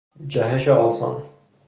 جهش 0.27 0.67
آسان 0.67 1.23